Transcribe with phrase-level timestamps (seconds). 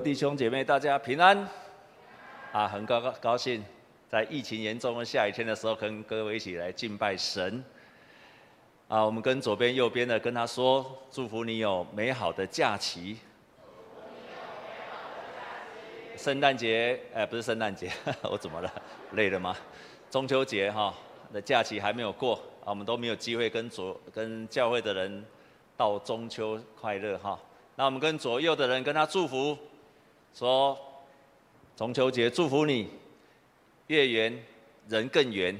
[0.00, 1.46] 弟兄姐妹，大家平安
[2.50, 2.66] 啊！
[2.66, 3.62] 很高高高兴，
[4.08, 7.62] 在疫情严重的下雨天的时候，跟各位一起来敬拜神
[8.88, 9.04] 啊！
[9.04, 13.18] 我们跟左边、右边的跟他说：祝福你有美好的假期。
[16.16, 17.92] 圣诞节，哎，不是圣诞节，
[18.24, 18.72] 我怎么了？
[19.12, 19.54] 累了吗？
[20.10, 20.94] 中秋节哈
[21.34, 25.22] 的假期还没有过啊，我们都没有机会跟左跟教会的人
[25.76, 27.38] 到中秋快乐哈。
[27.76, 29.54] 那我们跟左右的人跟他祝福。
[30.34, 30.78] 说
[31.76, 32.88] 中秋节祝福你，
[33.88, 34.42] 月圆
[34.88, 35.58] 人更圆。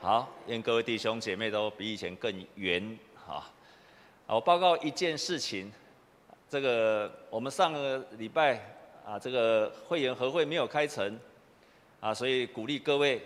[0.00, 2.98] 好，愿各位弟兄姐妹都比以前更圆。
[3.14, 3.44] 好，
[4.26, 5.72] 我报告一件事情，
[6.48, 8.60] 这个我们上个礼拜
[9.06, 11.16] 啊，这个会员和会没有开成
[12.00, 13.22] 啊，所以鼓励各位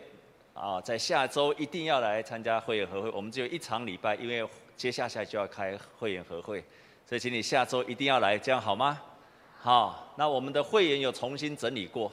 [0.52, 3.10] 啊，在下周一定要来参加会员和会。
[3.10, 4.46] 我们只有一场礼拜，因为。
[4.82, 6.60] 接下来就要开会员和会，
[7.06, 9.00] 所以请你下周一定要来，这样好吗？
[9.60, 12.10] 好，那我们的会员有重新整理过，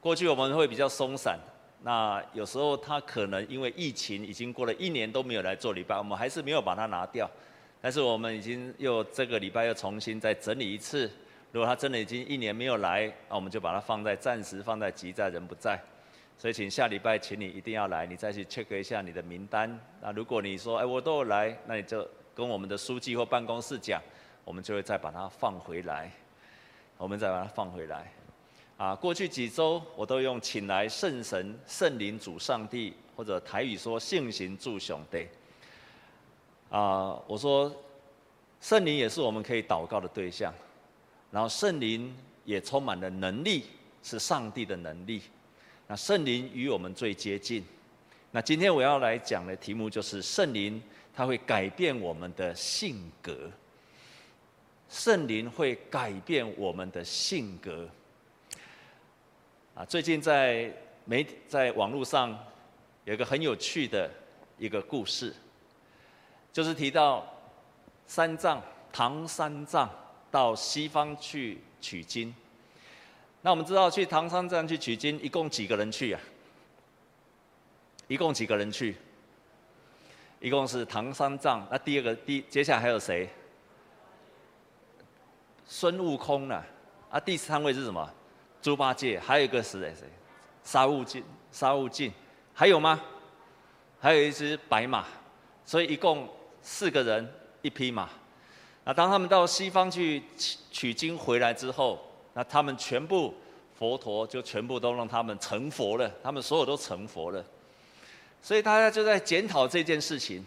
[0.00, 1.38] 过去我们会比较松散，
[1.84, 7.30] 那有时候他可能因为疫情已经过了一年都没有来做礼拜，我们还是没有把它拿掉，
[7.80, 11.08] 但是我们已经又这个礼拜又重新再整理一次，
[11.52, 15.80] 如果他真的已经一年没有来，那我们就把它放在暂时放在急在人不在。
[16.38, 19.76] 所以，请下礼拜，请你一定要来，你再去 check 一下你的名单。
[20.00, 24.00] 那如果你说，哎，我都有来，那你就跟我们的书记或办公室讲，
[24.44, 26.08] 我们就会再把它放回来。
[26.96, 28.12] 我们再把它放回来。
[28.76, 35.26] 啊，过去几周我都用请来圣神、圣灵主上帝，或者台语说圣行助兄弟。
[36.70, 37.74] 啊，我说
[38.60, 40.54] 圣灵也是我们可以祷告的对象，
[41.32, 43.64] 然后圣灵也充满了能力，
[44.04, 45.22] 是上帝的能力。
[45.90, 47.64] 那圣灵与我们最接近。
[48.30, 50.80] 那今天我要来讲的题目就是圣灵，
[51.14, 53.50] 它会改变我们的性格。
[54.90, 57.88] 圣灵会改变我们的性格。
[59.74, 60.70] 啊，最近在
[61.06, 62.38] 媒在网络上
[63.06, 64.10] 有一个很有趣的
[64.58, 65.34] 一个故事，
[66.52, 67.26] 就是提到
[68.06, 68.62] 三藏
[68.92, 69.88] 唐三藏
[70.30, 72.34] 到西方去取经。
[73.40, 76.20] 那我们知道去唐三藏去取经，一共几个人去啊？
[78.08, 78.96] 一共几个人去？
[80.40, 81.66] 一共是唐三藏。
[81.70, 83.28] 那第二个，第接下来还有谁？
[85.66, 86.62] 孙悟空呢？
[87.10, 88.12] 啊，第三位是什么？
[88.60, 89.20] 猪八戒。
[89.20, 89.94] 还有一个是谁？
[89.94, 90.08] 谁？
[90.64, 91.22] 沙悟净。
[91.52, 92.12] 沙悟净。
[92.52, 93.00] 还有吗？
[94.00, 95.06] 还有一只白马。
[95.64, 96.28] 所以一共
[96.60, 97.32] 四个人，
[97.62, 98.08] 一匹马。
[98.84, 102.04] 那当他们到西方去取取经回来之后。
[102.38, 103.34] 那他们全部
[103.76, 107.44] 佛陀就全部都让他们成佛了，他们所有都成佛了，
[108.40, 110.46] 所以大家就在检讨这件事情。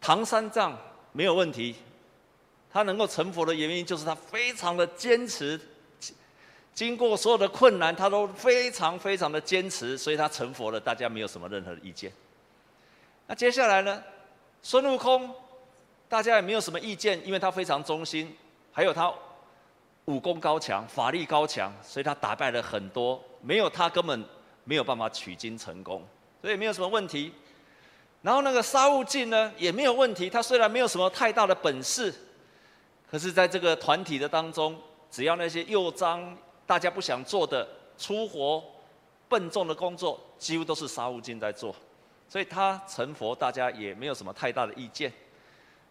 [0.00, 0.76] 唐三藏
[1.12, 1.76] 没有问题，
[2.68, 5.60] 他能够成佛的原因就是他非常的坚持，
[6.74, 12.12] 经过所有的困难，他都非常非常的坚持，所以他成佛了，大家没有什么任何的意见。
[13.28, 14.02] 那接下来呢，
[14.64, 15.32] 孙悟空，
[16.08, 18.36] 大家也没有什么意见，因为他非常忠心。
[18.72, 19.12] 还有他
[20.06, 24.24] 武功高强，法力高强，所以他打败了很多，没有他根本
[24.64, 26.02] 没有办法取经成功，
[26.40, 27.32] 所以没有什么问题。
[28.22, 32.12] 然后那个沙悟净呢，也没有问题，他虽然没有什么太大的本事，
[33.10, 34.76] 可是在这个团体的当中，
[35.10, 38.62] 只要那些又脏、大家不想做的粗活、
[39.28, 41.74] 笨重的工作，几乎都是沙悟净在做，
[42.28, 45.12] 所以他成佛，大家也没有什么太大的意见。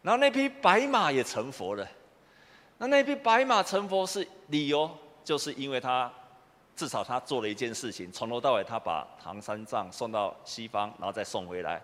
[0.01, 1.87] 然后那匹白马也成佛了。
[2.81, 4.89] 那那匹白马成佛是理由，
[5.23, 6.11] 就是因为他
[6.75, 11.79] 至少他做了一件事情，从头到尾他把唐三藏送到西方，然后再送回来，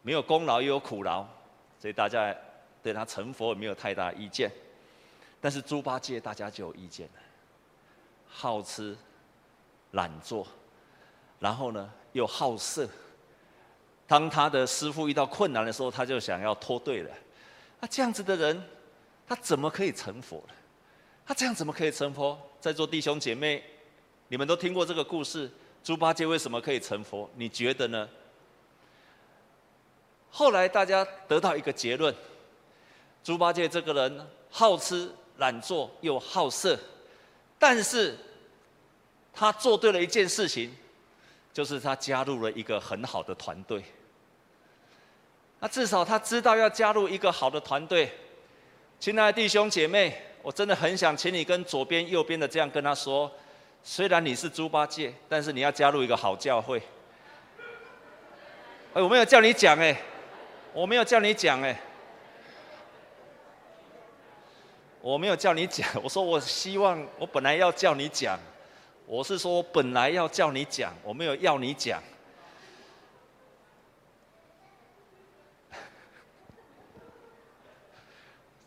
[0.00, 1.22] 没有功劳也有苦劳，
[1.78, 2.34] 所以大家
[2.82, 4.50] 对他成佛也没有太大意见。
[5.38, 7.20] 但是猪八戒大家就有意见了，
[8.26, 8.96] 好吃
[9.90, 10.46] 懒做，
[11.40, 12.88] 然后呢又好色，
[14.06, 17.10] 当他的师傅遇到困难的时候，他就想要脱队了。
[17.80, 18.62] 那这样子的人。
[19.28, 20.54] 他怎么可以成佛呢？
[21.26, 22.40] 他这样怎么可以成佛？
[22.58, 23.62] 在座弟兄姐妹，
[24.28, 25.50] 你们都听过这个故事，
[25.84, 27.28] 猪八戒为什么可以成佛？
[27.34, 28.08] 你觉得呢？
[30.30, 32.14] 后来大家得到一个结论：
[33.22, 36.78] 猪八戒这个人好吃懒做又好色，
[37.58, 38.16] 但是
[39.34, 40.74] 他做对了一件事情，
[41.52, 43.84] 就是他加入了一个很好的团队。
[45.60, 48.10] 那至少他知道要加入一个好的团队。
[49.00, 50.12] 亲爱的弟兄姐妹，
[50.42, 53.30] 我真的很想请你跟左边、右边的这样跟他说：
[53.84, 56.82] 虽然你是猪八戒，但是你要加入一个好教会。
[58.94, 59.96] 哎，我没有叫你讲哎，
[60.72, 61.80] 我没有叫你讲哎，
[65.00, 65.88] 我没有叫你讲。
[66.02, 68.36] 我说我希望，我本来要叫你讲。
[69.06, 72.02] 我是说本来要叫你讲，我没有要你讲。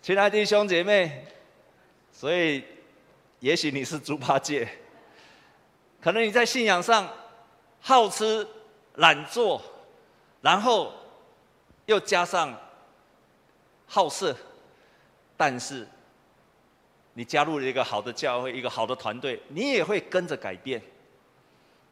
[0.01, 1.12] 亲爱的弟兄姐妹，
[2.12, 2.63] 所以
[3.39, 4.68] 也许你是猪八戒，
[6.01, 7.07] 可能你在信仰上
[7.80, 8.45] 好吃
[8.95, 9.62] 懒做，
[10.42, 10.92] 然后
[11.86, 12.59] 又加上
[13.86, 14.36] 好色，
[15.38, 15.88] 但是
[17.13, 20.81] 你加入了一个好的教会，一个好的团队，你也会跟着改变，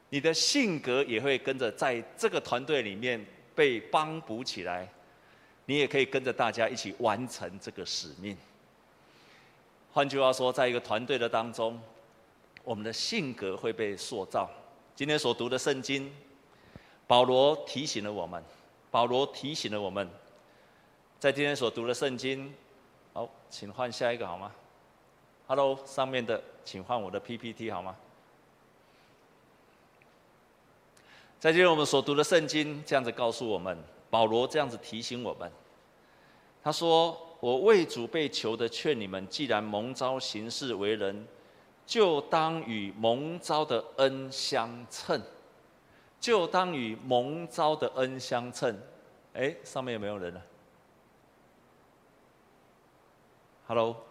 [0.09, 3.23] 你的性格也会跟着在这个团队里面
[3.53, 4.91] 被帮补起来。
[5.69, 8.36] 你也可以跟着大家一起完成这个使命。
[9.94, 11.80] 换句话说，在一个团队的当中，
[12.63, 14.50] 我们的性格会被塑造。
[14.95, 16.12] 今天所读的圣经，
[17.06, 18.44] 保罗提醒了我们。
[18.89, 20.10] 保罗提醒了我们，
[21.19, 22.51] 在今天所读的圣经，
[23.13, 24.51] 好，请换下一个好吗
[25.45, 27.95] ？Hello，上面的，请换我的 PPT 好吗？
[31.39, 33.77] 在今天我们所读的圣经，这样子告诉我们。
[34.12, 35.51] 保罗这样子提醒我们，
[36.61, 41.27] 他说：“我为主被囚的，劝你们，既然蒙召行事为人，
[41.85, 45.21] 就当与蒙召的恩相称，
[46.19, 48.77] 就当与蒙召的恩相称。”
[49.33, 50.41] 哎，上面有没有人呢
[53.67, 54.08] ？Hello。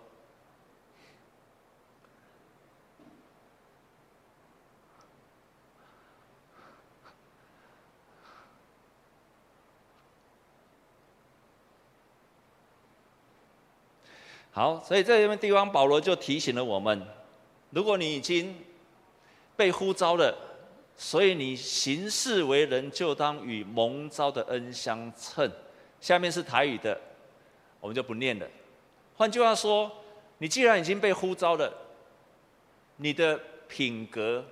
[14.59, 17.01] 好，所以在这边地方，保罗就提醒了我们：
[17.71, 18.53] 如果你已经
[19.55, 20.37] 被呼召了，
[20.97, 25.49] 所以你行事为人就当与蒙召的恩相称。
[26.01, 27.01] 下面是台语的，
[27.79, 28.49] 我们就不念了。
[29.15, 29.89] 换句话说，
[30.39, 31.73] 你既然已经被呼召了，
[32.97, 33.39] 你的
[33.69, 34.45] 品格，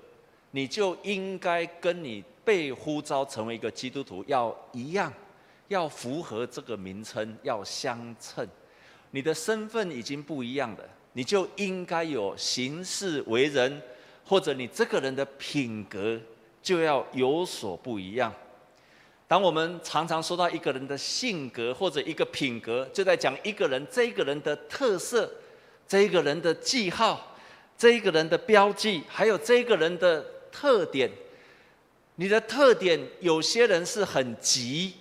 [0.53, 5.13] 你就应该跟你被呼召成为一个基督徒要一样，
[5.67, 8.47] 要符合这个名称，要相称。
[9.17, 10.85] 你的身份已经不一样了，
[11.15, 13.81] 你就应该有行事为人，
[14.23, 16.21] 或者你这个人的品格
[16.63, 18.31] 就要有所不一样。
[19.27, 25.33] 当我们常常说到一个人的性格或者一个品格，就在讲一个人这个人的特色、
[25.89, 27.35] 这个人的记号、
[27.79, 30.23] 这个人的标记，还有这个人的
[30.53, 31.11] 特点。
[32.17, 34.93] 你的特点，有些人是很急、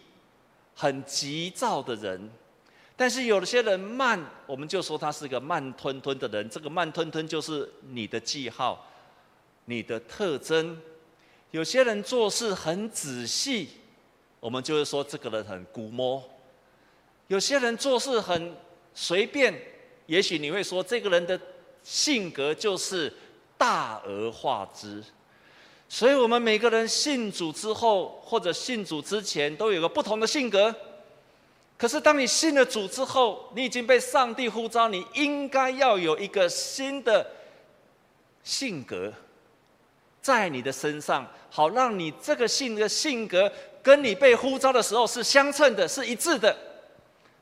[0.74, 2.32] 很急躁的人。
[2.98, 6.50] 但是有些人慢，我们就说他是个慢吞吞的人。
[6.50, 8.88] 这个慢吞吞就是你的记号，
[9.66, 10.80] 你的特征。
[11.52, 13.70] 有些人做事很仔细，
[14.40, 16.24] 我们就会说这个人很估摸。
[17.28, 18.56] 有些人做事很
[18.94, 19.54] 随便，
[20.06, 21.38] 也许你会说这个人的
[21.84, 23.12] 性格就是
[23.58, 25.04] 大而化之。
[25.90, 30.74] 所以我们每个人信主之后，或者信主之前，都有个不同的性格。
[31.78, 37.30] 可是，当你信了主之后，你已经被上帝呼召，你应该要有一个新的
[38.44, 39.12] 性格
[40.22, 43.52] 在你的身上，好让你这个性的性格
[43.84, 46.56] 跟你被呼召的时候是相称的，是一致的，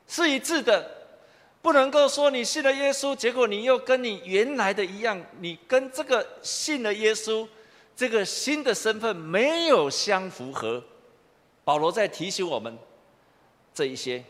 [0.08, 0.90] 是一致的。
[1.62, 7.46] 不能够说你信了耶稣，结果你又跟你原来的一样，你跟这个信了耶稣
[7.94, 10.82] 这个新的身份没有相符合。
[11.62, 12.76] 保罗在提醒我们。
[13.74, 14.22] 这一些，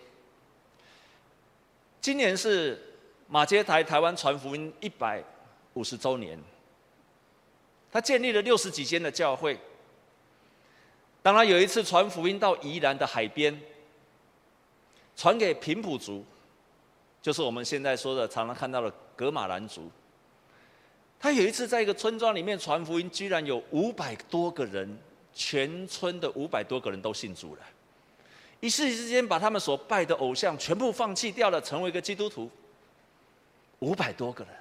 [2.00, 2.80] 今年是
[3.28, 5.22] 马街台台湾传福音一百
[5.74, 6.38] 五十周年，
[7.92, 9.58] 他建立了六十几间的教会。
[11.22, 13.60] 当他有一次传福音到宜兰的海边，
[15.14, 16.24] 传给平埔族，
[17.20, 19.90] 就是我们现在说的常常看到的噶玛兰族。
[21.20, 24.98] 他有一次在一个村庄里面传福音，居然有五百多个人，
[25.34, 27.62] 全村的五百多个人都信主了。
[28.60, 32.50] 一时之间，把他们所拜的偶像全部放弃掉了，成为一个基督徒。
[33.80, 34.54] 五百多个人，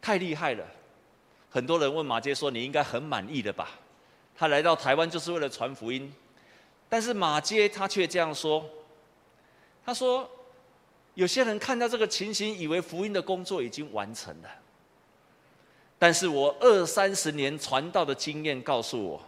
[0.00, 0.64] 太厉害了！
[1.48, 3.78] 很多人问马偕说：“你应该很满意的吧？”
[4.36, 6.12] 他来到台湾就是为了传福音，
[6.88, 8.68] 但是马偕他却这样说
[9.86, 10.28] ：“他说，
[11.14, 14.48] 有些人看到这个情形，以为福音的工作已经完成了。
[15.98, 19.22] 但是我二三十年传道的经验告诉我，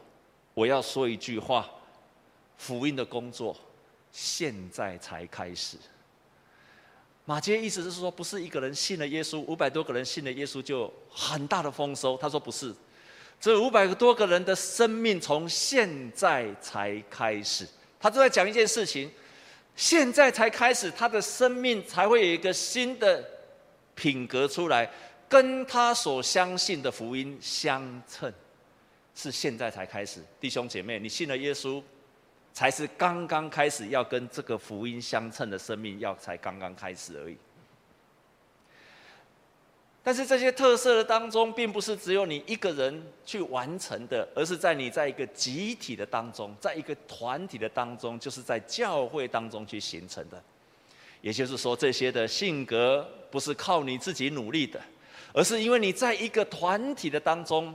[0.55, 1.71] 我要说一句话。”
[2.61, 3.57] 福音的工作
[4.13, 5.79] 现在才开始。
[7.25, 12.19] 马杰意思是说，不是一个人信了耶稣，五百多个人信了耶稣就很大的丰收。
[12.19, 12.75] 他说不是，
[13.41, 17.67] 这五百多个人的生命从现在才开始。
[17.99, 19.11] 他都在讲一件事情：
[19.75, 23.25] 现在才开始，他的生命才会有一个新的
[23.95, 24.91] 品格出来，
[25.31, 28.31] 跟他所相信的福音相称，
[29.15, 30.21] 是现在才开始。
[30.39, 31.83] 弟兄姐妹，你信了耶稣，
[32.53, 37.37] 才是刚刚开始要跟这个福音相称的生命，要才刚刚开始而已。
[40.03, 50.43] 但是这些特色的当中，并不是只有你一个人去完成的，而是在你在一个集体的当中，在一个团体的当中，就是在教会当中去形成的。
[51.21, 54.81] 也就是说，这些的性格不是靠你自己努力的，
[55.35, 57.75] 而是因为你在一个团体的当中，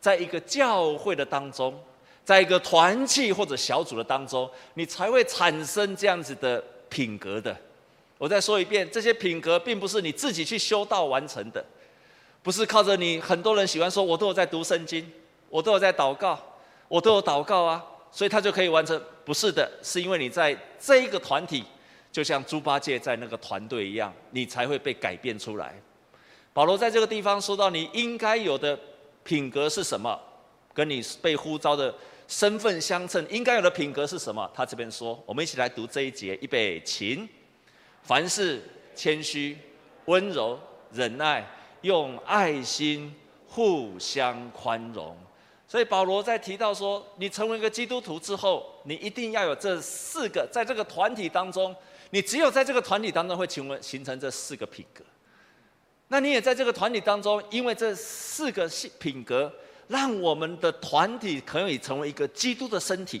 [0.00, 1.78] 在一个教会的当中，
[2.28, 7.56] 在一个团契或者小组的当中，你才会产生这样子的品格的。
[8.18, 11.64] 我再说一遍，这些品格并不是你自己去修道完成的，
[12.42, 13.18] 不是靠着你。
[13.18, 15.10] 很多人喜欢说，我都有在读圣经，
[15.48, 16.38] 我都有在祷告，
[16.86, 17.82] 我都有祷告啊，
[18.12, 19.02] 所以他就可以完成。
[19.24, 21.64] 不是的，是因为你在这一个团体，
[22.12, 25.74] 就像猪八戒在那个团队一样，你才会被改变出来。
[26.52, 28.78] 保罗在这个地方说到，你应该有的
[29.24, 30.20] 品格是什么？
[30.74, 31.92] 跟你被呼召的
[32.28, 34.48] 身份相称，应该有的品格是什么？
[34.54, 37.28] 他这边说，我们一起来读这一节，预备，请。
[38.02, 38.62] 凡事
[38.94, 39.56] 谦虚、
[40.04, 40.60] 温柔、
[40.92, 41.44] 忍耐，
[41.80, 43.14] 用爱心
[43.46, 45.16] 互相宽容。
[45.66, 51.74] 所以保罗在提到说，你成为一个基督徒之后，你一定要有这四个，在这个团体当中，
[52.10, 55.02] 你只有在这个团体当中会成为形成这四个品格。
[56.08, 58.66] 那你也在这个团体当中，因为这四个
[58.98, 59.52] 品格，
[59.88, 63.20] 让我们的团体可以成为一个基督的身体，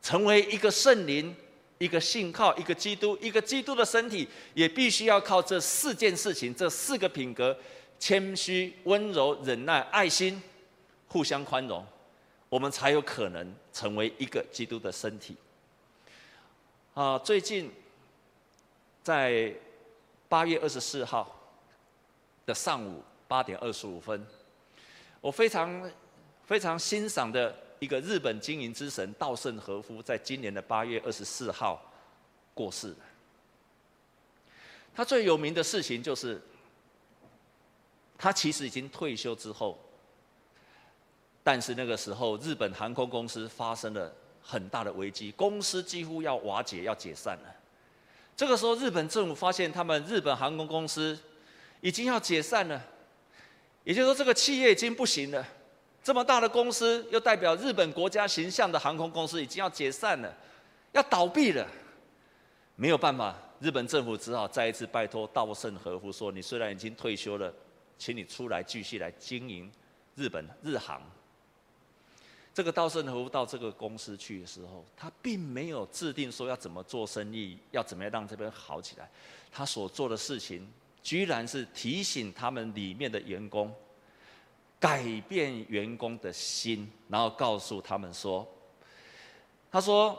[0.00, 1.34] 成为一个圣灵。
[1.80, 7.56] 一个信靠一个基督，一个基督的身体，也必须要靠这四件事情，这四个品格：
[8.00, 10.42] 谦虚、温柔、忍耐、爱心，
[11.06, 11.86] 互相宽容，
[12.48, 15.36] 我们才有可能成为一个基督的身体。
[16.94, 17.70] 啊，最近
[19.04, 19.54] 在
[20.28, 21.32] 八月二十四号
[22.44, 24.26] 的上午八点二十五分，
[25.20, 25.90] 我非常
[26.44, 27.54] 非常欣赏的。
[27.80, 31.80] 一个日本经营之神稻盛和夫，在今年的八月二十四号
[32.52, 32.96] 过世了。
[34.92, 36.42] 他最有名的事情就是，
[38.16, 39.78] 他其实已经退休之后，
[41.44, 47.56] 但是那个时候日本航空公司发生了很大的危机，公司几乎要瓦解、要解散了。
[48.36, 51.16] 这个时候，日本政府发现他们日本航空公司
[51.80, 52.84] 已经要解散了，
[53.84, 55.46] 也就是说，这个企业已经不行了。
[56.02, 60.34] 这么大的公司，又代表日本国家形象的航空公司，已经要解散了，
[60.92, 61.66] 要倒闭了。
[62.76, 67.52] 没有办法，日本政府只好再一次拜托稻盛和夫说：“你虽然已经退休了，
[67.98, 69.70] 请你出来继续来经营
[70.14, 71.02] 日本日航。”
[72.54, 79.08] 这个稻盛和夫到这个公司去的时候，他并没有制定说要怎么做生意，要怎么样让这边好起来。
[79.52, 80.68] 他所做的事情，
[81.02, 83.74] 居然是提醒他们里面的员工。
[84.80, 88.46] 改变员工的心，然后告诉他们说
[89.72, 90.16] ：“他说，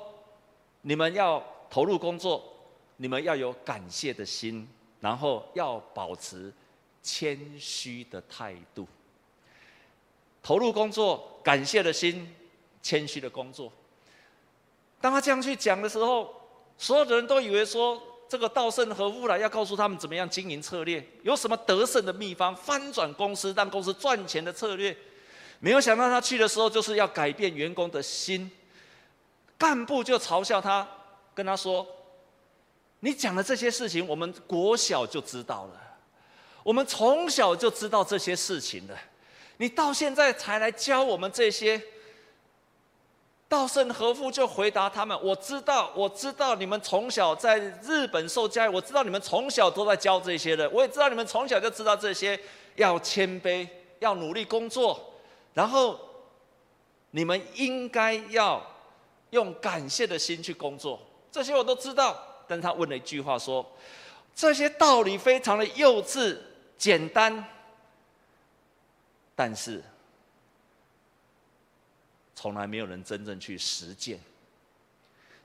[0.82, 2.44] 你们要投入工作，
[2.98, 4.68] 你们要有感谢的心，
[5.00, 6.52] 然后要保持
[7.02, 8.86] 谦虚的态度。
[10.44, 12.36] 投入工作，感谢的心，
[12.82, 13.72] 谦虚的工作。
[15.00, 16.36] 当他这样去讲的时候，
[16.78, 24.96] 所有的人都以为说。”这个稻盛和夫来要告诉他们怎么样经营策略，有什么得胜的秘方，翻转公司让公司赚钱的策略。
[25.60, 28.50] 没有想到他去的时候就是要改变员工的心，
[29.58, 30.88] 干部就嘲笑他，
[31.34, 31.86] 跟他说
[33.02, 35.82] ：“你讲的这些事情，我们国小就知道了，
[36.62, 38.96] 我们从小就知道这些事情了，
[39.58, 41.82] 你到现在才来教我们这些。”
[43.50, 52.40] 稻盛和夫就回答他们：“我知道，我知道你们从小在日本受教育，我知道你们从小都在教这些的，我也知道你们从小就知道这些，
[52.76, 55.16] 要谦卑，要努力工作，
[55.56, 56.00] 然后
[57.10, 58.64] 你们应该要
[59.32, 61.00] 用感谢的心去工作，
[61.32, 63.66] 这些我都知道。”但他问了一句话说
[64.36, 66.38] ：“这些道理非常的幼稚、
[66.78, 67.44] 简单，
[69.36, 69.84] 但是。”
[72.42, 74.18] 从来没有人真正去实践，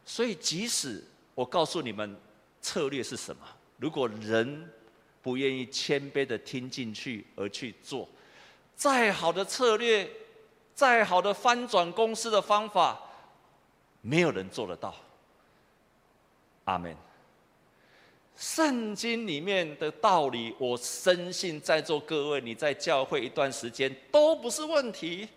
[0.04, 1.02] 所以即使
[1.34, 2.16] 我告诉你们
[2.62, 3.42] 策略是什么，
[3.78, 4.70] 如果人
[5.20, 8.08] 不愿意谦卑的听进去而去做，
[8.76, 10.08] 再好的策略，
[10.72, 13.00] 再好的翻转公司的方法，
[14.00, 14.94] 没有人做得到。
[16.66, 16.96] 阿门。
[18.36, 25.28] 圣经里面的道理，我深信在座各位你在教会一段时间都不是问题。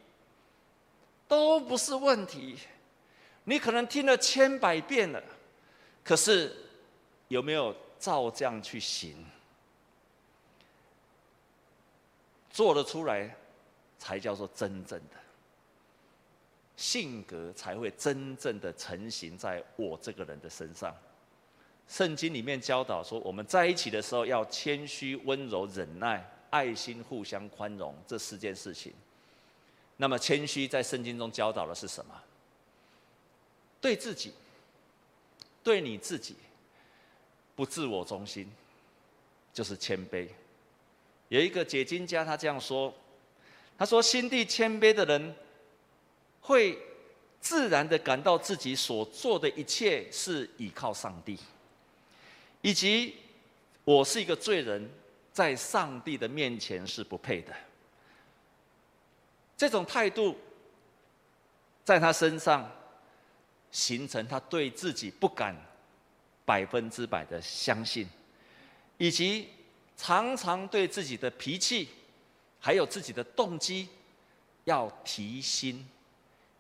[1.28, 2.58] 都不是问题，
[3.44, 5.22] 你可能听了千百遍了，
[6.04, 6.56] 可是
[7.28, 9.26] 有没有照这样去行？
[12.50, 13.36] 做得出来，
[14.00, 15.16] 才叫做真正的
[16.76, 20.96] 性格，才会真正的成型在我这个人的身上。
[21.88, 28.94] 圣经里面教导说，我们在一起的时候要谦虚、温柔、忍耐、爱心、互相宽容这四件事情。
[29.98, 32.14] 那么谦虚在圣经中教导的是什么？
[33.82, 34.32] 对自己，
[35.64, 36.36] 对你自己，
[37.56, 38.50] 不自我中心，
[39.54, 40.28] 就是谦卑。
[41.30, 42.94] 有一个解经家，他这样说
[43.78, 45.36] ：“他说，心地谦卑的人，
[46.42, 46.78] 会
[47.42, 51.38] 自然的感到自己所做的一切是倚靠上帝，
[52.62, 53.16] 以及
[53.84, 54.90] 我是一个罪人，
[55.34, 57.54] 在上帝的面前是不配的。
[59.58, 60.38] 这种态度，
[61.84, 62.72] 在他身上
[63.72, 65.54] 形成他对自己不敢
[66.46, 68.08] 百分之百的相信，
[68.98, 69.50] 以及。”
[70.00, 71.90] 常常对自己的脾气，
[72.60, 73.90] 还有自己的动机，
[74.66, 75.84] 要提心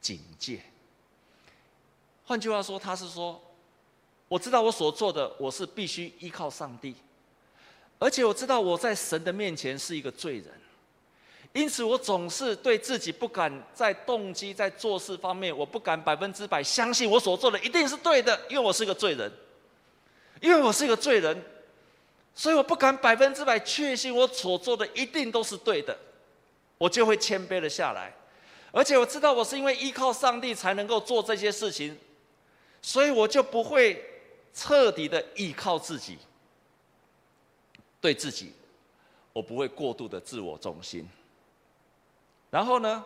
[0.01, 0.59] 警戒。
[2.25, 3.39] 换句话说，他是说，
[4.27, 6.95] 我知道我所做的，我是必须依靠上帝，
[7.99, 10.51] 而且我知道我在神的面前是一个罪人，
[11.57, 19.31] 因此我总是对自己不敢在动机、在做事方面，我不敢百分之百相信我所做的一定是对的，因为我是个罪人，
[20.39, 21.43] 因为我是个罪人。
[22.35, 25.97] 所以我不敢百分之百确信我所做的一定都是对的，
[26.77, 28.13] 我就会谦卑了下来，
[28.71, 31.97] 而且我知道我是因为依靠上帝才能够做这些事情，
[32.79, 34.05] 所以我就不会
[34.53, 36.19] 彻底的依靠自己，
[37.99, 38.53] 对自己，
[39.33, 41.09] 我不会过度的自我中心。
[42.49, 43.03] 然后呢，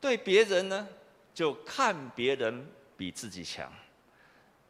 [0.00, 0.86] 对别人呢，
[1.34, 3.70] 就看别人比自己强。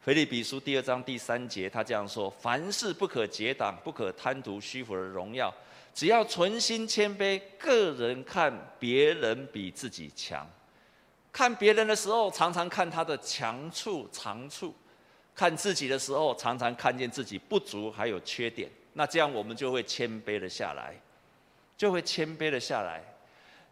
[0.00, 5.54] 腓立比书第二章第三节，他这样说：凡事不可结党，不可贪图虚浮的荣耀，
[5.92, 10.48] 只要存心谦卑，个人看别人比自己强。
[11.30, 14.72] 看别人的时候，常常看他的强处、长处；
[15.34, 18.70] 看自己的时候，常常看见自己不足还有缺点。
[18.94, 20.98] 那这样我们就会谦卑了下来，
[21.76, 23.04] 就会谦卑了下来。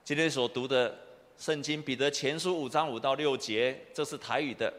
[0.08, 0.98] 今天所读的
[1.36, 4.72] 圣经，彼得前书五章五到六节，这是台语的。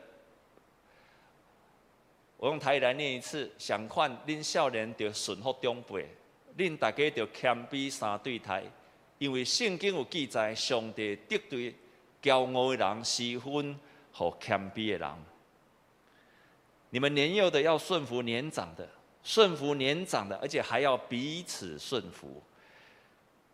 [2.37, 6.07] 我用台语来念一次：想看恁少年就顺服长辈，
[6.57, 8.63] 恁大家就谦卑三对台，
[9.19, 11.75] 因为圣经有记载，上帝敌对
[12.23, 13.79] 骄傲的人，施分
[14.11, 15.09] 和谦卑的人。
[16.89, 18.89] 你们年幼的要顺服年长的，
[19.21, 22.41] 顺服年长的，而且还要彼此顺服，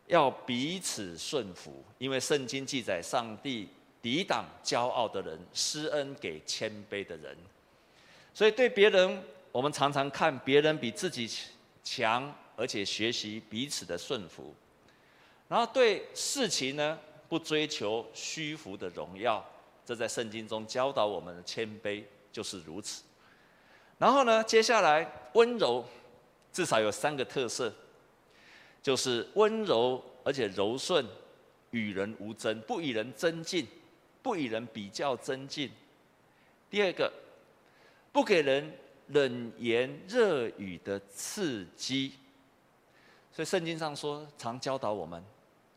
[0.07, 3.67] 要彼此顺服，因为圣经记载，上帝
[4.01, 7.35] 抵挡骄傲的人，施恩给谦卑的人。
[8.33, 11.29] 所以对别人，我们常常看别人比自己
[11.83, 14.53] 强，而且学习彼此的顺服。
[15.47, 19.43] 然后对事情呢，不追求虚浮的荣耀，
[19.85, 23.03] 这在圣经中教导我们的谦卑就是如此。
[23.97, 25.85] 然后呢，接下来温柔，
[26.51, 27.73] 至少有三个特色，
[28.85, 31.03] 就是温柔而且柔顺，
[31.71, 33.65] 与人无争，不与人争竞，
[34.21, 35.71] 不与人比较争竞。
[36.69, 37.11] 第二个。
[38.11, 38.71] 不给人
[39.07, 42.13] 冷言热语的刺激，
[43.29, 45.21] 所以圣经上说，常教导我们，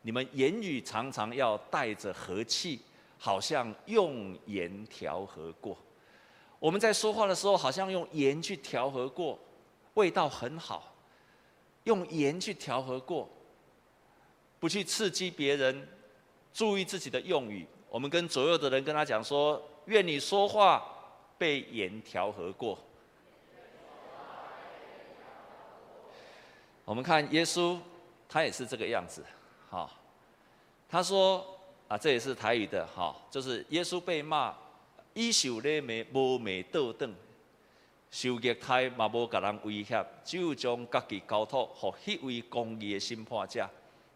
[0.03, 2.79] 你们言语常常要带着和气，
[3.17, 5.75] 好像用盐调和过。
[6.59, 9.37] 我们在说话的时候，好像用盐去调和过，
[9.95, 10.95] 味道很好。
[11.89, 13.27] 用盐去调和过，
[14.59, 15.87] 不去刺激别人，
[16.53, 17.65] 注意自己的用语。
[17.89, 20.95] 我们跟左右的人跟他讲说，愿你说话。
[21.39, 22.77] 被盐调和过。
[26.83, 27.79] 我们看耶稣，
[28.27, 29.23] 他也是这个样子，
[29.69, 29.89] 好，
[30.89, 31.47] 他说
[31.87, 34.53] 啊，这也是台语的，好，就是耶稣被骂，
[35.13, 37.15] 伊受咧没无美豆等，
[38.11, 43.69] 受虐待嘛无甲人威胁，就将家己交托，和迄位公义的审判者。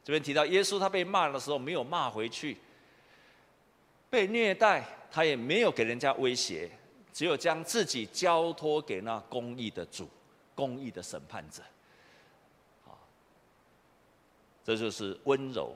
[0.03, 2.58] 这边提到耶稣他被骂的时候，没有骂回去，
[4.10, 6.69] 被虐待，他也没有给人家威胁。
[7.13, 10.10] 只有将自己交托给那公义的主，
[10.56, 11.62] 公义的审判者。
[12.84, 12.97] 好，
[14.65, 15.75] 这就是温柔。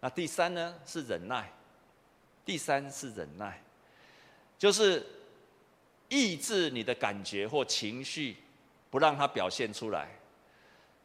[0.00, 1.48] 那第三呢是忍耐，
[2.44, 3.62] 第三是忍耐，
[4.58, 5.06] 就是
[6.08, 8.36] 抑制你的感觉或情绪，
[8.90, 10.08] 不让它表现出来，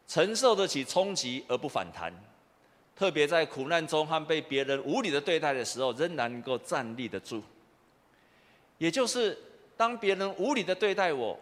[0.07, 2.13] 承受得起冲击而不反弹，
[2.95, 7.43] 特别在苦难中和被别人无理的对待的时候，仍然能够站立得住。
[8.77, 9.37] 也就是，
[9.77, 11.39] 当别人无理的对待我，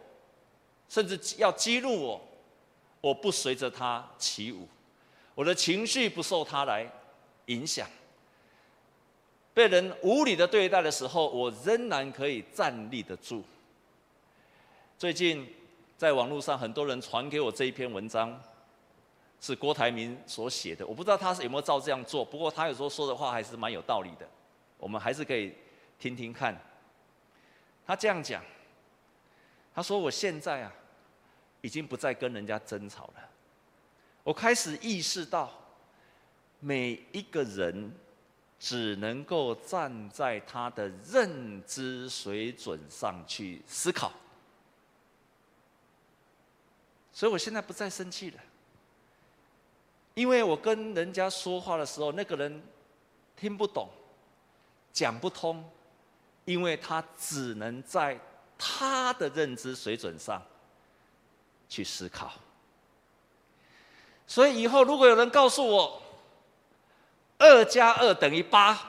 [0.88, 2.28] 甚至要激怒我，
[3.02, 4.68] 我不随着他起舞，
[5.36, 6.90] 我的情绪不受他来
[7.48, 7.88] 影响。
[9.60, 13.44] 被人无理的对待的时候，我仍然可以站立得住。
[14.98, 15.46] 最近
[15.98, 18.42] 在网络上，很多人传给我这一篇文章，
[19.42, 20.88] 是郭台铭所写的。
[20.88, 24.26] 我不知道他是有没有照这样做，不过他有时候说的话还是蛮有道理的。
[24.78, 25.54] 我们还是可以
[26.00, 26.58] 听听看。
[27.86, 28.42] 他这样讲，
[29.76, 30.72] 他说：“我现在啊，
[31.60, 33.30] 已经不再跟人家争吵了。
[34.24, 35.52] 我开始意识到，
[36.62, 37.94] 每一个人。”
[38.60, 44.12] 只能够站在他的认知水准上去思考，
[47.14, 48.40] 所以我现在不再生气了，
[50.14, 52.62] 因为我跟人家说话的时候，那个人
[53.38, 53.90] 听不懂，
[54.92, 55.64] 讲不通，
[56.44, 58.20] 因为他只能在
[58.58, 60.44] 他的认知水准上
[61.70, 62.34] 去思考，
[64.28, 66.02] 所以以后如果有人告诉我，
[67.40, 68.80] 二加二等于八，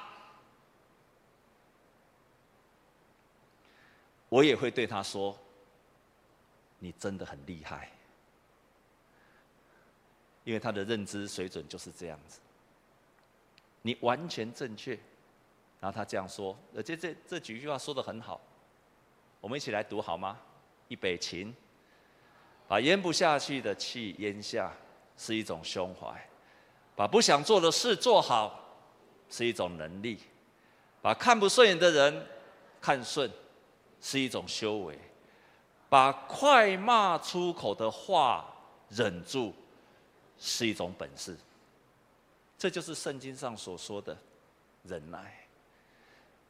[4.29, 5.39] 我也会对他说
[6.79, 7.91] ：“你真的很厉害。”
[10.45, 12.41] 因为他的认知水准就是这样子。
[13.83, 14.99] 你完全正确，
[15.81, 18.41] 然后他这样说，而且这这几句话说的很好，
[19.41, 20.39] 我们一起来读好吗？
[20.89, 21.55] 预备起，
[22.67, 24.73] 把咽不下去的气咽下，
[25.17, 26.30] 是一种胸怀。
[27.01, 28.63] 把不想做的事做好，
[29.31, 30.19] 是一种能力；
[31.01, 32.27] 把看不顺眼的人
[32.79, 33.31] 看顺，
[34.03, 34.95] 是一种修为；
[35.89, 38.47] 把快骂出口的话
[38.91, 39.55] 忍住，
[40.39, 41.35] 是一种本事。
[42.59, 44.15] 这就是圣经上所说的
[44.83, 45.35] 忍耐。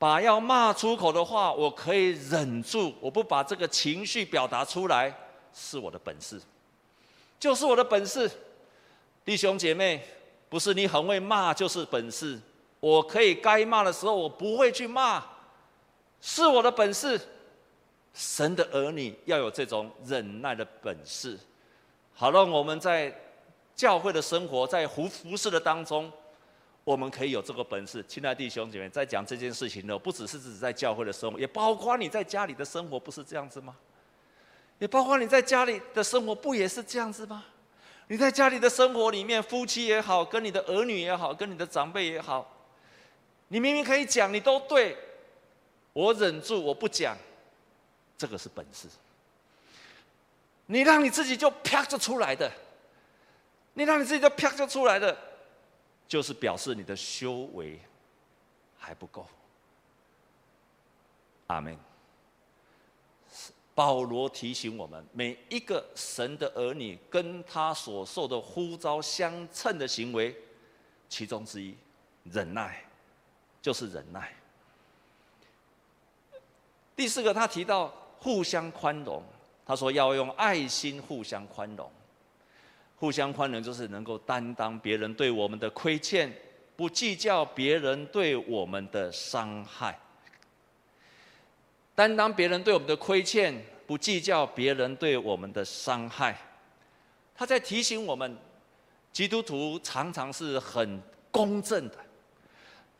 [0.01, 5.17] 把要骂出口的话，我可以忍住，我不把这个情绪表达出来，
[5.55, 6.43] 是我的本事，
[7.39, 8.29] 就是我的本事，
[9.25, 10.05] 弟兄姐妹。
[10.51, 12.39] 不是你很会骂就是本事，
[12.81, 15.25] 我可以该骂的时候我不会去骂，
[16.21, 17.19] 是我的本事。
[18.13, 21.39] 神的儿女要有这种忍耐的本事，
[22.13, 23.17] 好让我们在
[23.77, 26.13] 教会的生活，在服服侍的当中，
[26.83, 28.05] 我们可以有这个本事。
[28.09, 33.77] 亲爱的弟兄姐妹，在讲这件事情呢，不只是指在教会的生活，也包括你在家里的生活，不是这样子吗？
[34.81, 37.45] 也包括你在家里的生活，不也是这样子吗？
[38.11, 42.45] 你在家里的生活里面，夫妻也好，跟你的儿女也好，跟你的长辈也好，
[43.47, 44.97] 你明明可以讲，你都对，
[45.93, 47.17] 我忍住，我不讲，
[48.19, 48.89] 这个是本事。
[50.67, 52.51] 你让你自己就啪就出来的，
[53.75, 55.17] 你让你自己就啪就出来的，
[56.09, 57.79] 就是表示你的修为
[58.77, 59.25] 还不够。
[61.47, 61.79] 阿门。
[63.81, 70.37] 保罗提醒我们，每一个神的儿女跟他所受的呼召相称的行为，
[71.09, 71.75] 其中之一，
[72.25, 72.85] 忍耐，
[73.63, 74.37] 就是忍耐。
[76.95, 77.89] 第四个，他提到
[78.19, 79.23] 互相宽容，
[79.65, 81.91] 他说要用爱心互相宽容，
[82.97, 86.31] 互相宽容就是能够担当别人对我们的亏欠，
[86.77, 89.99] 不计较别人对我们的伤害。
[91.95, 96.41] 担当别人对我们的亏欠，不计较别人对我们的伤害，
[97.35, 98.37] 他在提醒我们，
[99.13, 101.97] 基督徒常常是很公正的，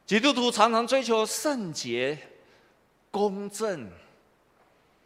[0.05, 2.19] 基督徒常常追求圣洁、
[3.09, 3.89] 公正，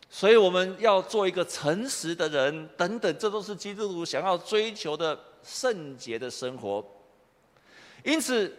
[0.08, 6.82] 所以我们要做一个诚实的人，等等，这都是基督徒想要追求的圣洁的生活。
[8.02, 8.50] 因此，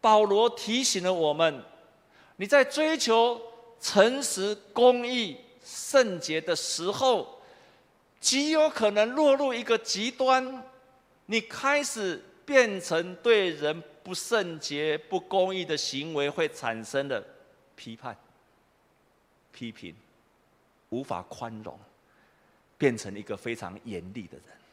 [0.00, 1.62] 保罗提醒了我们：
[2.34, 3.40] 你在追求。
[3.80, 7.40] 诚实、公义、圣洁的时候，
[8.20, 10.62] 极有可能落入一个极端，
[11.26, 17.24] 你开始变成对人不圣洁、不公义的行为会产生的
[17.74, 18.16] 批判、
[19.50, 19.94] 批评，
[20.90, 21.78] 无法宽容，
[22.76, 24.63] 变成一个非常严厉的人。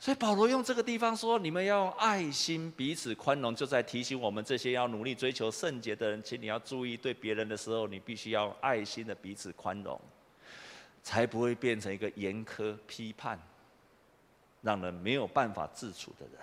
[0.00, 10.00] 所以保罗用这个地方说：“你们要用爱心彼此宽容。”就在提醒我们这些要努力追求圣洁的人，请你要注意，对别人的时候，你必须要用爱心的彼此宽容，
[11.02, 13.36] 才不会变成一个严苛批判、
[14.62, 16.38] 让人没有办法自处的人。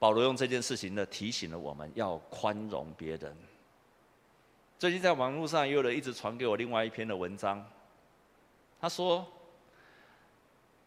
[0.00, 3.36] 保罗用这件事情呢，提醒了我们要宽容别人。
[4.76, 7.64] 最近在网络上又有人一直传给我另外一篇的文章，
[8.80, 9.24] 他说。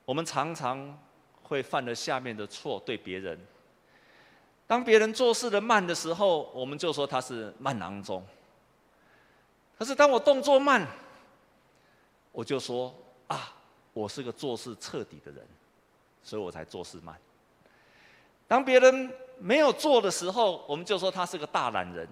[0.05, 0.99] 我们常常
[1.41, 3.39] 会犯了下面的错，对别人。
[4.65, 8.21] 当别人做事的慢的时候，我们就说他是慢郎中；
[9.77, 10.87] 可是当我动作慢，
[12.31, 12.93] 我就说
[13.27, 13.53] 啊，
[13.93, 15.45] 我是个做事彻底的人，
[16.23, 17.15] 所以我才做事慢。
[18.47, 22.07] 当别人没有做的时候，我们就说他是个大懒人。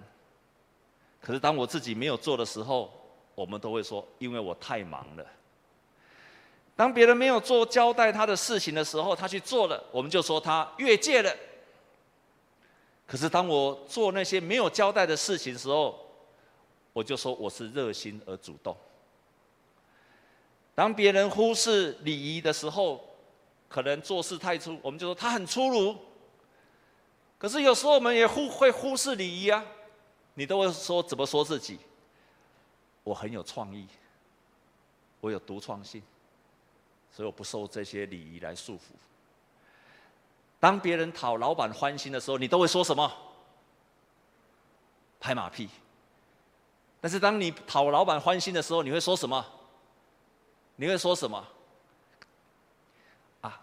[1.20, 2.92] 可是当我自己没有做的时候，
[3.34, 5.26] 我们都会说，因为我太忙了。
[6.74, 11.34] 当别人没有做交代他的事情的时候，他去做了，我们就说他越界了。
[13.06, 15.98] 可是当我做那些没有交代的事情的时候，
[16.92, 18.76] 我就说我是热心而主动。
[20.74, 23.04] 当别人忽视礼仪的时候，
[23.68, 25.94] 可能做事太粗，我们就说他很粗鲁。
[27.38, 29.62] 可是有时候我们也忽会忽视礼仪啊，
[30.34, 31.78] 你都会说怎么说自己？
[33.04, 33.86] 我很有创意，
[35.20, 36.02] 我有独创性，
[37.12, 38.92] 所以我不受这些礼仪来束缚。
[40.58, 43.12] 当别人讨老板欢心的时候，你都会说什么？
[45.20, 45.68] 拍马屁。
[47.00, 49.44] 但是当你讨老板欢心的时候，你会说什么？
[50.76, 51.46] 你会说什么？
[53.42, 53.60] 啊，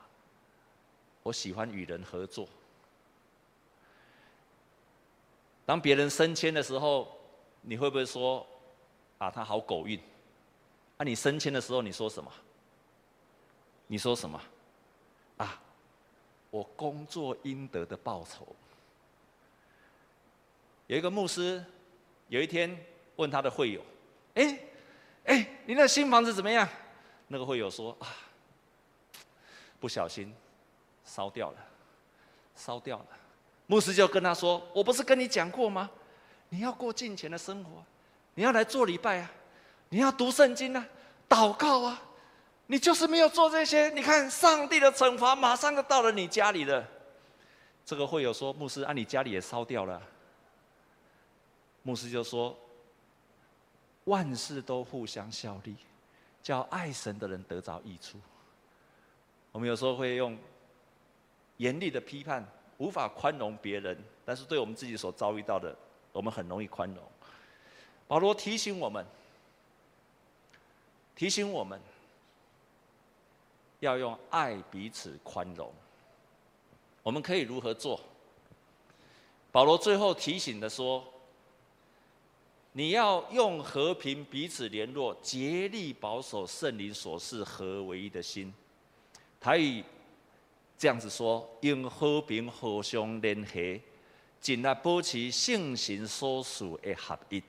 [1.23, 2.47] 我喜欢与人合作。
[5.65, 7.07] 当别人升迁的时候，
[7.61, 8.45] 你会不会说？
[9.17, 9.99] 啊，他好狗运。
[10.97, 12.31] 啊，你升迁的时候你说什么？
[13.91, 14.39] 你说什么？
[15.37, 15.59] 啊，
[16.51, 18.47] 我工作应得的报酬。
[20.85, 21.63] 有一个牧师，
[22.27, 23.83] 有一天问他的会友
[24.35, 24.59] ：“哎，
[25.25, 26.69] 哎，你那新房子怎么样？”
[27.27, 28.07] 那个会友说：“啊，
[29.79, 30.31] 不小心
[31.03, 31.57] 烧掉了，
[32.55, 33.07] 烧掉了。”
[33.65, 35.89] 牧师就跟他说：“我不是跟你讲过吗？
[36.49, 37.83] 你要过敬虔的生活。”
[38.35, 39.31] 你要来做礼拜啊，
[39.89, 40.87] 你要读圣经啊，
[41.27, 42.01] 祷告啊，
[42.71, 46.87] 你就是没有做这些，你看上帝的惩罚马上就到了你家里了。
[47.83, 49.99] 这个会友说：“牧师，啊，你家里也烧掉了。”
[51.81, 52.55] 牧师就说
[54.05, 55.75] ：“万事都互相效力，
[56.43, 58.19] 叫爱神的人得着益处。”
[59.51, 60.37] 我们有时候会用
[61.57, 65.75] 严厉的批判，无法宽容别人，但是对我们自己所遭遇到的，
[66.11, 67.03] 我们很容易宽容。
[68.07, 69.03] 保罗提醒我们，
[71.15, 71.81] 提醒我们
[73.79, 75.71] 要用爱彼此宽容。
[77.03, 77.99] 我们可以如何做？
[79.51, 81.03] 保罗最后提醒的说
[82.73, 88.53] ：“你要用和平彼此联络，竭力保守圣灵所示和唯一的心。”
[89.41, 89.83] 台语
[90.77, 93.81] 这样子说：“用和平互相联合，
[94.39, 97.41] 尽力保持圣神所属的合一。”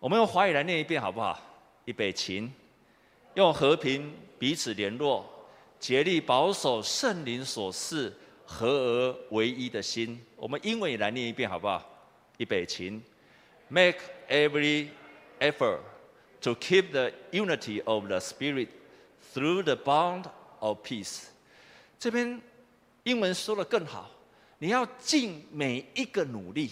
[0.00, 1.38] 我们用华语来念一遍好不好？
[1.84, 2.50] 预备起，
[3.34, 5.24] 用和平彼此联络，
[5.78, 8.12] 竭力保守圣灵所赐
[8.44, 10.20] 合而为一的心。
[10.36, 11.86] 我们英文也来念一遍好不好？
[12.38, 13.00] 预备起
[13.68, 14.88] ，Make every
[15.38, 15.80] effort
[16.40, 18.68] to keep the unity of the Spirit
[19.32, 20.24] through the bond
[20.58, 21.24] of peace。
[21.98, 22.40] 这边
[23.04, 24.10] 英文说得更好，
[24.58, 26.70] 你要尽每一个努力。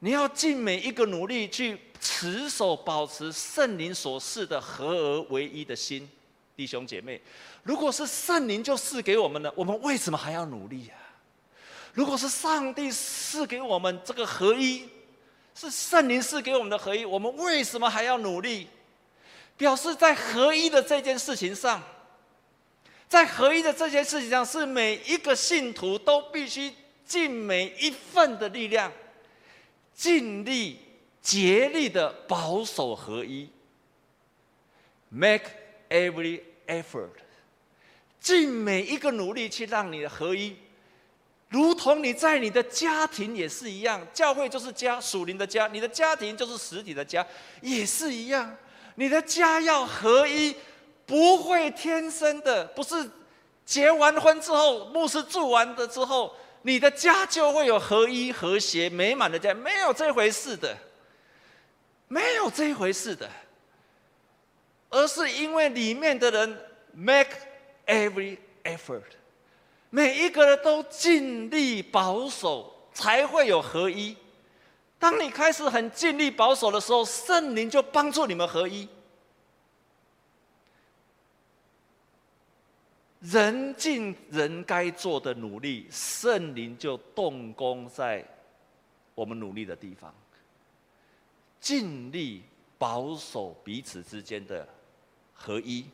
[0.00, 6.08] 你要尽每一个努力去持守、保持圣灵所示的合而为一的心，
[6.56, 7.20] 弟兄姐妹。
[7.64, 10.94] 如果是圣灵就赐给我们的，我们为什么还要努力啊？
[11.92, 14.88] 如果是上帝赐给我们这个合一，
[15.52, 18.68] 是圣灵赐给我们的合一，我们为什么还要努力？
[19.56, 21.82] 表示在合一的这件事情上，
[23.08, 26.72] 在合一的这件事情上，是每一个信徒都必须
[27.04, 28.92] 尽每一份的力量。
[29.98, 30.78] 尽力、
[31.20, 33.50] 竭力的保守合一
[35.08, 35.50] ，make
[35.90, 37.10] every effort，
[38.20, 40.54] 尽每一个努力去让你的合一，
[41.48, 47.26] 如同你在你的家庭也是一样，教会就是家，属灵的家，你的家庭就是实体的家，
[47.60, 48.56] 也是一样，
[48.94, 50.54] 你的家要合一，
[51.06, 53.10] 不会天生的，不是
[53.64, 56.32] 结完婚之后，牧师住完的之后。
[56.62, 60.76] 你的家就会有合一、和谐、美满的家，没有这回事的，
[62.08, 63.30] 没有这回事的，
[64.90, 66.58] 而是因为里面的人
[66.92, 67.30] make
[67.86, 69.02] every effort，
[69.90, 74.16] 每一个人都尽力保守，才会有合一。
[74.98, 78.88] 当你开始很尽力保守的时候，圣灵就帮助你们合一。
[83.20, 88.24] 人尽人该做的努力，圣灵就动工在
[89.14, 90.14] 我们努力的地方，
[91.60, 92.42] 尽力
[92.78, 94.68] 保守彼此之间的
[95.34, 95.84] 合一，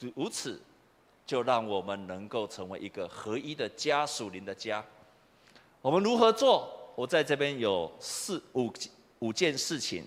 [0.00, 0.60] 如此，
[1.24, 4.84] 就让我们能够成为一个合一的家，属灵的家。
[5.80, 6.68] 我们如何做？
[6.96, 8.72] 我在这边有四五
[9.20, 10.04] 五件事情。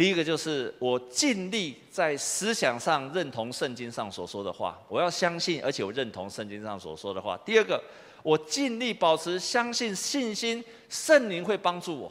[0.00, 7.36] 第一个就是我尽力在思想上认同圣经上所说的话，我要相信，而且我认同圣经上所说的话。
[7.44, 7.78] 第二个，
[8.22, 12.10] 我尽力保持相信信心，圣灵会帮助我。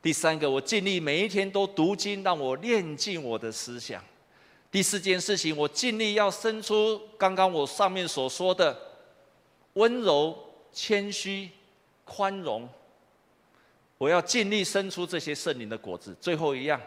[0.00, 4.00] 第三个，我尽力每一天都读经，让我练尽我的思想。
[4.70, 8.78] 第四件事情，我尽力要生出刚刚我上面所说的
[9.72, 10.38] 温柔、
[10.72, 11.50] 谦虚、
[12.04, 12.68] 宽容。
[14.02, 16.12] 我要尽力生出这些圣灵的果子。
[16.20, 16.80] 最后一样，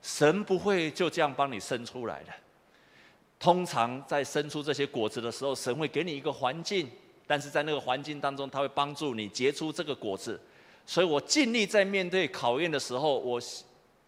[0.00, 2.32] 神不会就这样帮你生出来的。
[3.36, 6.88] 通常在生出这些果子的时候，神会给你一个环境，
[7.26, 10.40] 但是在那个环境当中，他会帮助你结出这个果子。
[10.86, 13.42] 所以我尽力在面对考验的时候，我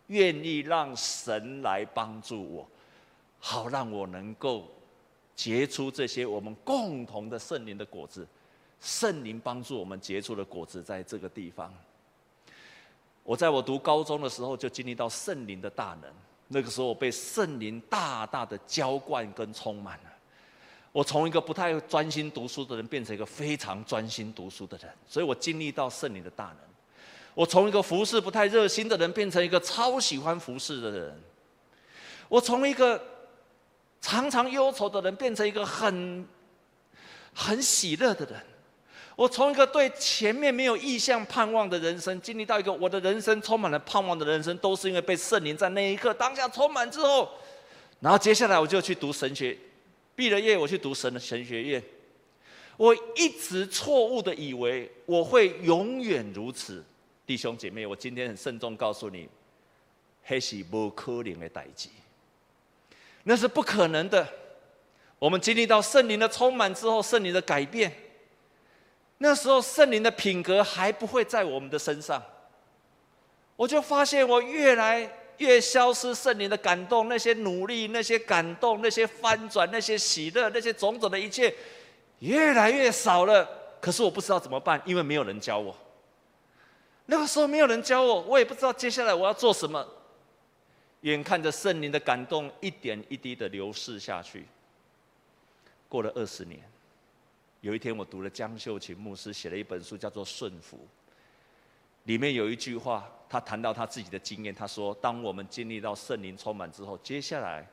[0.07, 2.69] 愿意让神来帮助我，
[3.40, 4.71] 好让我能够
[5.35, 8.25] 结出这些我们共同的圣灵的果子。
[8.81, 11.75] 圣灵帮助我们结出的果子，在这个地方。
[13.25, 16.13] 我在我读高中的时候就经历到圣灵的大能，
[16.49, 20.13] 那个时候我被圣灵大大的浇灌跟充满了。
[20.93, 26.57] 我从一个不太专心读书的人变成一个非常专心读书的人，所以我经历到圣灵的大能。
[27.35, 31.21] 我从一个服侍不太热心的人变成一个超喜欢服侍的人。
[32.29, 33.03] 我从一个
[34.01, 36.29] 常常忧愁的人变成一个很
[37.33, 38.41] 很喜乐的人。
[39.16, 47.31] 我从一个对前面没有意向盼望的人生，经历到一个我的人生充满了盼望的人生，都是因为被圣灵在那一刻当下充满之后，
[48.00, 49.57] 然后接下来我就去读神学，
[50.16, 51.83] 毕了业我去读神的神学院，
[52.77, 56.85] 我一直错误的以为我会永远如此，
[57.24, 59.29] 弟兄姐妹，我今天很慎重告诉你，
[60.29, 61.88] 那是不可能的代志，
[63.22, 64.27] 那是不可能的。
[65.20, 67.92] 我们经历到圣灵的充满之后，圣灵的改变。
[69.18, 72.22] 那时候圣灵的品格还不会在我们的身上，
[73.57, 81.55] 我就发现我越来越消失圣灵的感动，那些努力、那些感动、那些翻转、那些喜乐、那些种种的一切，
[82.18, 83.48] 越来越少了。
[83.81, 85.77] 可是我不知道怎么办，因为没有人教我。
[87.07, 89.87] 那个时候没有人教我，我也不知道接下来我要做什么。
[91.03, 94.46] 眼看着圣灵的感动一点一滴的流逝下去，
[95.87, 96.59] 过了二十年。
[97.64, 100.77] 有一天，我读了江秀琴牧师写了一本书，叫做《顺服》。
[102.03, 104.55] 里面有一句话，他谈到他自己的经验。
[104.55, 107.66] 他说：“当我们经历到圣灵充满之后，接下来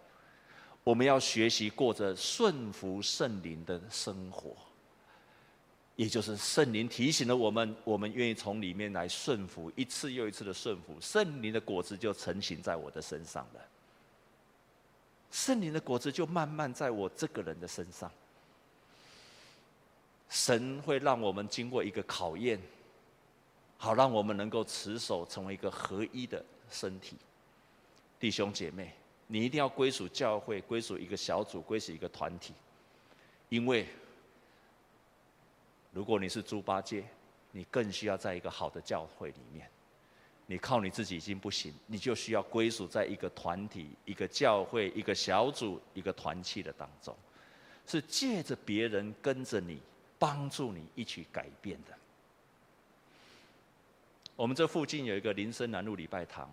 [0.86, 4.56] 我们要学习过着顺服圣灵的生活。
[5.98, 13.60] 也就是圣灵提醒了我们，我们愿意从里面来顺服，一次又一次的顺服，圣灵的果子就成型在我的身上了。
[15.32, 18.10] 圣灵的果子就慢慢在我这个人的身上。”
[20.32, 22.58] 神会让我们经过一个考验，
[23.78, 27.18] 好让我们能够持守成为一个合一的身体。
[28.18, 28.94] 弟兄姐妹，
[29.28, 32.54] 你一定要归属教会，归属一个小组，归属一个团体。
[33.50, 33.86] 因为
[35.92, 37.04] 如果你是猪八戒，
[37.52, 39.70] 你更需要在一个好的教会里面。
[40.46, 47.14] 你靠你自己已经不行，你就需要归属在一个团体、一个教会、一个小组、一个团契的当中，
[47.86, 49.82] 是借着别人跟着你。
[50.22, 51.96] 帮助你一起改变的。
[54.36, 56.48] 我们这附近有一个林森南路礼拜堂，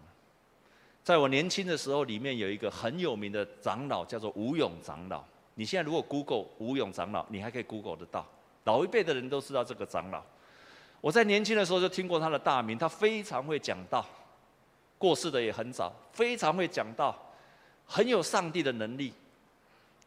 [1.05, 5.23] 在我年轻的时候，里面有一个很有名的长老，叫做吴勇长老。
[5.55, 8.27] 你现在如果 Google 吴勇长老，你还可以 Google 得到。
[8.65, 10.23] 老一辈的人都知道这个长老。
[11.03, 14.03] 我在年轻的时候就听过他的大名，他非常会讲道，
[14.97, 17.15] 过世的也很早，非常会讲道，
[17.85, 19.13] 很有上帝的能力。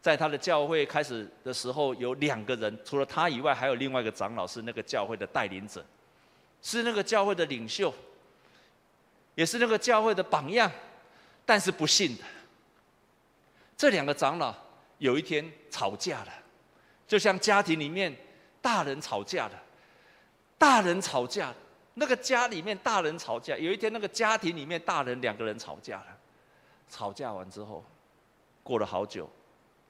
[0.02, 5.82] 在他的教会开始的时候，有两个人，除了他以外，还有另外一个长老是那个教会的带领者，
[6.60, 7.94] 是那个教会的领袖，
[9.36, 10.68] 也是那个教会的榜样。
[11.46, 12.24] 但是不幸的，
[13.76, 14.52] 这两个长老
[14.98, 16.32] 有一天吵架了，
[17.06, 18.12] 就像家庭里面
[18.60, 19.62] 大人吵架了，
[20.58, 21.54] 大人吵架，
[21.94, 26.06] 那个家里面大人吵架，有一天那个家庭里面大人两个人吵架了，
[26.88, 27.84] 吵架完之后，
[28.64, 29.30] 过了好久。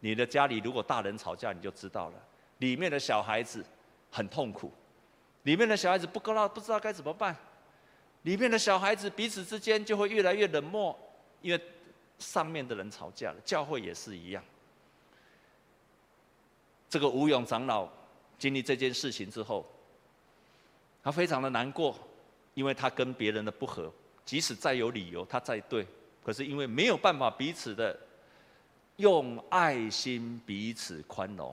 [0.05, 2.15] 你的家里如果大人吵架，你就知道了，
[2.59, 3.65] 里面的小孩子
[4.11, 4.73] 很痛苦，
[5.45, 7.37] 里面的小孩子不知道不知道该怎么办，
[8.23, 10.99] 里面的小孩子彼此之间就会越来越冷漠，
[11.41, 11.61] 因为
[12.19, 13.37] 上面的人吵架了。
[13.45, 14.43] 教会也是一样。
[16.91, 17.89] 这个吴勇长老
[18.41, 19.65] 经历这件事情之后，
[21.01, 21.97] 他非常的难过，
[22.55, 23.93] 因为他跟别人的不合，
[24.25, 25.87] 即使再有理由，他再对，
[26.25, 27.97] 可是因为没有办法彼此的。
[29.03, 31.53] 用爱心彼此宽容，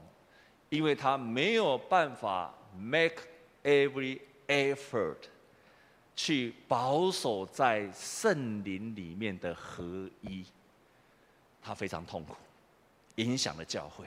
[0.69, 3.23] 因为他没有办法 make
[3.63, 5.17] every effort
[6.15, 10.45] 去保守在圣灵里面的合一，
[11.59, 12.35] 他非常痛苦，
[13.15, 14.05] 影响了教会。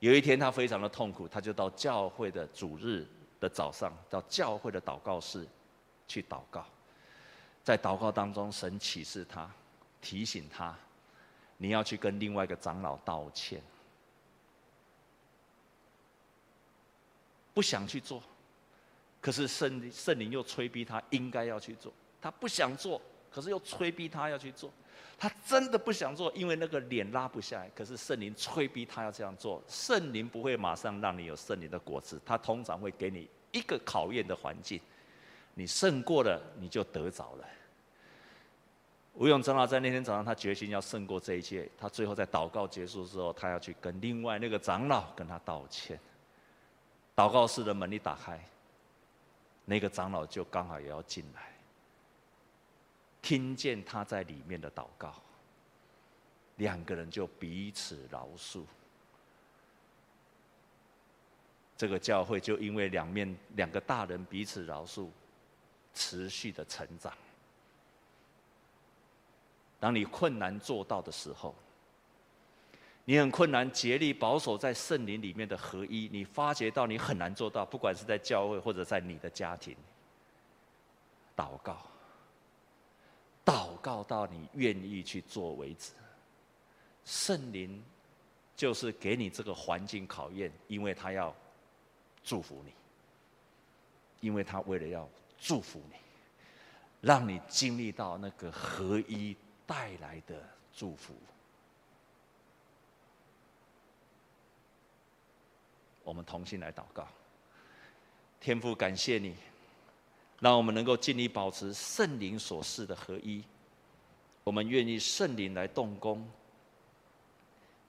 [0.00, 3.06] 有一天他非常的痛苦，他就到教会的主日
[3.40, 5.48] 的早上，到教会的祷告室
[6.06, 6.66] 去祷告。
[7.62, 9.50] 在祷告当中，神启示他，
[10.02, 10.76] 提醒他，
[11.56, 13.60] 你要去跟另外一个长老道歉。
[17.52, 18.20] 不想去做，
[19.20, 21.92] 可是圣圣灵又催逼他应该要去做。
[22.20, 23.00] 他不想做，
[23.30, 24.70] 可是又催逼他要去做。
[25.16, 27.70] 他真的不想做，因为那个脸拉不下来。
[27.72, 29.62] 可是圣灵催逼他要这样做。
[29.68, 34.80] 圣灵不会马上让你有圣灵的果子，他通常会给你一个考验的环境。
[35.54, 37.48] 你胜过了，你就得着了。
[39.14, 41.70] 吴勇长老在那天早上，他决心要胜过这一切。
[41.78, 45.98] 他最后在祷告结束之后，他要去跟另外那个长老跟他道歉。
[47.14, 48.44] 祷告室的门一打开，
[49.64, 51.54] 那个长老就刚好也要进来，
[53.22, 55.14] 听见他在里面的祷告，
[56.56, 58.64] 两个人就彼此饶恕。
[61.76, 65.06] 这个教会就因为两面两个大人彼此饶恕，
[65.94, 67.12] 持续的成长。
[69.84, 71.54] 当你困难做到的时候，
[73.04, 79.76] 你很困难竭力保守在圣灵里面的合一，你发觉到你很难做到，不管是在教会或者在你的家庭，
[81.36, 81.82] 祷告，
[83.44, 85.92] 祷告到你愿意去做为止。
[87.04, 87.84] 圣灵
[88.56, 91.36] 就是给你这个环境考验，因为他要
[92.22, 92.72] 祝福你，
[94.20, 95.06] 因为他为了要
[95.38, 95.96] 祝福你，
[97.02, 100.42] 让你经历到那个合一带来的
[100.74, 101.14] 祝福。
[106.02, 107.08] 我们同心来祷告，
[108.40, 109.34] 天父感谢你，
[110.40, 113.42] 让我们能够尽力保持圣灵所示的合一。
[114.42, 116.28] 我们愿意圣灵来动工，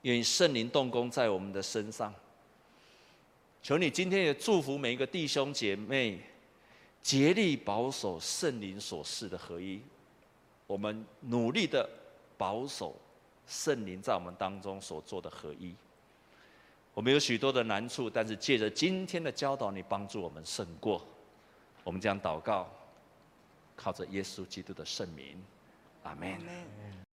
[0.04, 2.14] 愿意圣灵动工在我们的身上。
[3.62, 6.22] 求你今天也祝福每一个弟兄姐妹，
[7.02, 9.82] 竭力保守圣灵所示的合一。
[10.68, 11.88] 我们努力的
[12.38, 12.96] 保守
[13.48, 15.76] 圣灵在我们当中所做的合一。
[16.94, 21.06] 我们有许多的难处，但是借着今天的教导，你帮助我们胜过。
[21.84, 22.68] 我们将祷告，
[23.76, 25.38] 靠着耶稣基督的圣名，
[26.04, 27.06] 阿门。